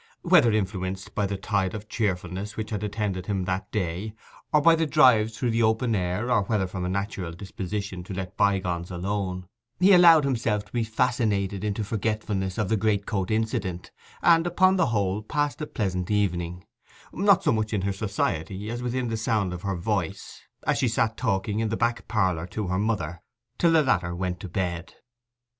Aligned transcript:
Whether 0.23 0.51
influenced 0.51 1.13
by 1.13 1.27
the 1.27 1.37
tide 1.37 1.75
of 1.75 1.87
cheerfulness 1.87 2.57
which 2.57 2.71
had 2.71 2.83
attended 2.83 3.27
him 3.27 3.43
that 3.45 3.71
day, 3.71 4.15
or 4.51 4.59
by 4.59 4.73
the 4.75 4.87
drive 4.87 5.31
through 5.31 5.51
the 5.51 5.61
open 5.61 5.93
air, 5.93 6.31
or 6.31 6.41
whether 6.45 6.65
from 6.65 6.83
a 6.83 6.89
natural 6.89 7.31
disposition 7.33 8.03
to 8.05 8.13
let 8.15 8.35
bygones 8.35 8.89
alone, 8.89 9.47
he 9.79 9.93
allowed 9.93 10.23
himself 10.23 10.65
to 10.65 10.71
be 10.71 10.83
fascinated 10.83 11.63
into 11.63 11.83
forgetfulness 11.83 12.57
of 12.57 12.67
the 12.67 12.77
greatcoat 12.77 13.29
incident, 13.29 13.91
and 14.23 14.47
upon 14.47 14.75
the 14.75 14.87
whole 14.87 15.21
passed 15.21 15.61
a 15.61 15.67
pleasant 15.67 16.09
evening; 16.09 16.65
not 17.13 17.43
so 17.43 17.51
much 17.51 17.71
in 17.71 17.83
her 17.83 17.93
society 17.93 18.71
as 18.71 18.81
within 18.81 19.15
sound 19.15 19.53
of 19.53 19.61
her 19.61 19.75
voice, 19.75 20.41
as 20.65 20.79
she 20.79 20.87
sat 20.87 21.15
talking 21.15 21.59
in 21.59 21.69
the 21.69 21.77
back 21.77 22.07
parlour 22.07 22.47
to 22.47 22.65
her 22.69 22.79
mother, 22.79 23.21
till 23.59 23.71
the 23.71 23.83
latter 23.83 24.15
went 24.15 24.39
to 24.39 24.49
bed. 24.49 24.95